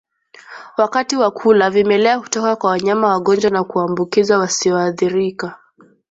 Wakati 0.77 1.15
wa 1.17 1.31
kula 1.31 1.69
vimelea 1.69 2.15
hutoka 2.15 2.55
kwa 2.55 2.69
wanyama 2.69 3.07
wagonjwa 3.07 3.51
na 3.51 3.63
kuwaambukiza 3.63 4.39
wasioathirika 4.39 5.57